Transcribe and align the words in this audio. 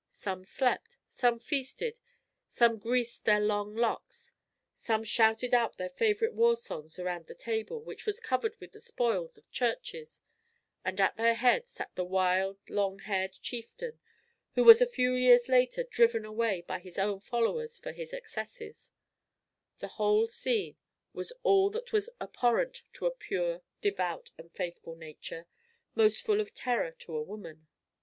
Some 0.09 0.43
slept, 0.43 0.97
some 1.09 1.37
feasted, 1.37 1.99
some 2.47 2.79
greased 2.79 3.25
their 3.25 3.39
long 3.39 3.75
locks, 3.75 4.33
some 4.73 5.03
shouted 5.03 5.53
out 5.53 5.77
their 5.77 5.89
favorite 5.89 6.33
war 6.33 6.57
songs 6.57 6.97
around 6.97 7.27
the 7.27 7.35
table, 7.35 7.79
which 7.83 8.07
was 8.07 8.19
covered 8.19 8.59
with 8.59 8.71
the 8.71 8.81
spoils 8.81 9.37
of 9.37 9.51
churches, 9.51 10.21
and 10.83 10.99
at 10.99 11.17
their 11.17 11.35
head 11.35 11.67
sat 11.67 11.93
the 11.93 12.03
wild, 12.03 12.57
long 12.67 12.97
haired 12.97 13.37
chieftain, 13.43 13.99
who 14.55 14.63
was 14.63 14.81
a 14.81 14.87
few 14.87 15.13
years 15.13 15.47
later 15.47 15.83
driven 15.83 16.25
away 16.25 16.61
by 16.61 16.79
his 16.79 16.97
own 16.97 17.19
followers 17.19 17.77
for 17.77 17.91
his 17.91 18.11
excesses, 18.11 18.89
the 19.77 19.87
whole 19.99 20.25
scene 20.25 20.77
was 21.13 21.31
all 21.43 21.69
that 21.69 21.93
was 21.93 22.09
abhorrent 22.19 22.81
to 22.93 23.05
a 23.05 23.11
pure, 23.11 23.61
devout, 23.83 24.31
and 24.35 24.51
faithful 24.51 24.95
nature, 24.95 25.45
most 25.93 26.25
full 26.25 26.41
of 26.41 26.55
terror 26.55 26.89
to 26.91 27.15
a 27.15 27.21
woman. 27.21 27.67